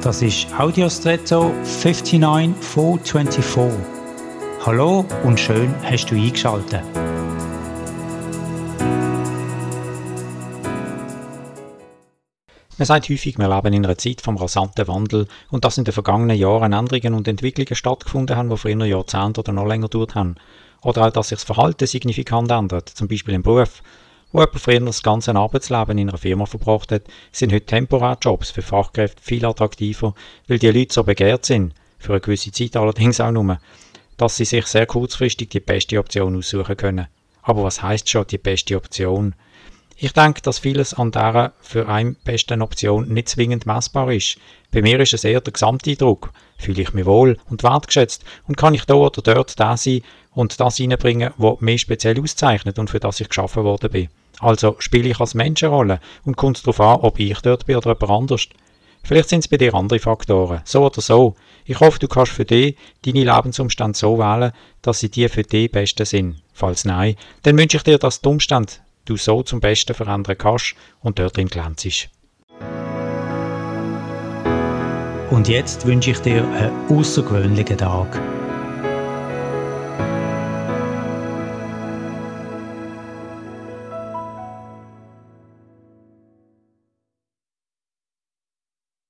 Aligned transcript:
Das 0.00 0.22
ist 0.22 0.46
Audiostretto 0.56 1.52
59424. 1.64 3.84
Hallo 4.64 5.04
und 5.24 5.40
schön 5.40 5.74
hast 5.82 6.06
du 6.06 6.14
eingeschaltet. 6.14 6.84
Man 12.78 12.86
sagt 12.86 13.08
häufig, 13.08 13.38
wir 13.38 13.48
leben 13.48 13.72
in 13.72 13.84
einer 13.84 13.98
Zeit 13.98 14.20
vom 14.20 14.36
rasanten 14.36 14.86
Wandel 14.86 15.26
und 15.50 15.64
dass 15.64 15.78
in 15.78 15.84
den 15.84 15.92
vergangenen 15.92 16.38
Jahren 16.38 16.72
Änderungen 16.72 17.14
und 17.14 17.26
Entwicklungen 17.26 17.74
stattgefunden 17.74 18.36
haben, 18.36 18.50
die 18.50 18.56
früher 18.56 18.84
Jahrzehnte 18.84 19.40
oder 19.40 19.52
noch 19.52 19.66
länger 19.66 19.88
gedauert 19.88 20.14
haben. 20.14 20.36
Oder 20.80 21.08
auch, 21.08 21.10
dass 21.10 21.30
sich 21.30 21.38
das 21.38 21.44
Verhalten 21.44 21.88
signifikant 21.88 22.52
ändert, 22.52 22.88
zum 22.88 23.08
Beispiel 23.08 23.34
im 23.34 23.42
Beruf. 23.42 23.82
Wo 24.30 24.40
jemand 24.40 24.60
früher 24.60 24.80
das 24.80 25.02
ganze 25.02 25.34
Arbeitsleben 25.34 25.96
in 25.96 26.10
einer 26.10 26.18
Firma 26.18 26.44
verbracht 26.44 26.92
hat, 26.92 27.02
sind 27.32 27.52
heute 27.52 27.64
temporäre 27.64 28.18
Jobs 28.20 28.50
für 28.50 28.60
Fachkräfte 28.60 29.22
viel 29.22 29.44
attraktiver, 29.46 30.14
weil 30.46 30.58
die 30.58 30.70
Leute 30.70 30.92
so 30.92 31.02
begehrt 31.02 31.46
sind, 31.46 31.74
für 31.98 32.12
eine 32.12 32.20
gewisse 32.20 32.52
Zeit 32.52 32.76
allerdings 32.76 33.20
auch 33.20 33.30
nur, 33.30 33.58
dass 34.18 34.36
sie 34.36 34.44
sich 34.44 34.66
sehr 34.66 34.84
kurzfristig 34.84 35.48
die 35.48 35.60
beste 35.60 35.98
Option 35.98 36.36
aussuchen 36.36 36.76
können. 36.76 37.06
Aber 37.42 37.64
was 37.64 37.82
heißt 37.82 38.10
schon 38.10 38.26
die 38.26 38.36
beste 38.36 38.76
Option? 38.76 39.34
Ich 39.96 40.12
denke, 40.12 40.42
dass 40.42 40.60
vieles 40.60 40.94
an 40.94 41.10
dieser 41.10 41.54
für 41.60 41.88
einen 41.88 42.14
besten 42.22 42.62
Option 42.62 43.08
nicht 43.08 43.30
zwingend 43.30 43.66
messbar 43.66 44.12
ist. 44.12 44.38
Bei 44.70 44.82
mir 44.82 45.00
ist 45.00 45.14
es 45.14 45.24
eher 45.24 45.40
der 45.40 45.52
Gesamteindruck. 45.52 46.30
Fühle 46.56 46.82
ich 46.82 46.92
mich 46.92 47.06
wohl 47.06 47.36
und 47.50 47.64
wertgeschätzt 47.64 48.24
und 48.46 48.56
kann 48.56 48.74
ich 48.74 48.84
da 48.84 48.94
oder 48.94 49.22
dort 49.22 49.58
da 49.58 49.76
sein 49.76 50.02
und 50.38 50.60
das 50.60 50.78
reinbringen, 50.78 51.32
was 51.36 51.60
mich 51.60 51.80
speziell 51.80 52.22
auszeichnet 52.22 52.78
und 52.78 52.90
für 52.90 53.00
das 53.00 53.18
ich 53.18 53.28
geschaffen 53.28 53.64
worden 53.64 53.90
bin. 53.90 54.08
Also 54.38 54.76
spiele 54.78 55.08
ich 55.08 55.18
als 55.18 55.34
Menschenrolle 55.34 55.98
und 56.24 56.36
kommt 56.36 56.62
darauf 56.62 56.80
an, 56.80 57.00
ob 57.00 57.18
ich 57.18 57.40
dort 57.40 57.66
bin 57.66 57.74
oder 57.74 57.96
jemand 58.00 58.22
anders. 58.22 58.46
Vielleicht 59.02 59.30
sind 59.30 59.40
es 59.40 59.48
bei 59.48 59.56
dir 59.56 59.74
andere 59.74 59.98
Faktoren, 59.98 60.60
so 60.64 60.86
oder 60.86 61.00
so. 61.00 61.34
Ich 61.64 61.80
hoffe, 61.80 61.98
du 61.98 62.06
kannst 62.06 62.30
für 62.30 62.44
dich 62.44 62.76
deine 63.04 63.24
Lebensumstände 63.24 63.98
so 63.98 64.16
wählen, 64.16 64.52
dass 64.80 65.00
sie 65.00 65.10
dir 65.10 65.28
für 65.28 65.42
dich 65.42 65.72
besten 65.72 66.06
sind. 66.06 66.40
Falls 66.52 66.84
nein, 66.84 67.16
dann 67.42 67.58
wünsche 67.58 67.78
ich 67.78 67.82
dir, 67.82 67.98
dass 67.98 68.20
die 68.20 68.28
Umstände 68.28 68.74
du 69.06 69.16
so 69.16 69.42
zum 69.42 69.58
Besten 69.58 69.94
verändern 69.94 70.38
kannst 70.38 70.76
und 71.00 71.18
dort 71.18 71.36
drin 71.36 71.48
glänzest. 71.48 72.10
Und 75.32 75.48
jetzt 75.48 75.84
wünsche 75.84 76.12
ich 76.12 76.18
dir 76.20 76.44
einen 76.44 76.96
außergewöhnlichen 76.96 77.78
Tag. 77.78 78.20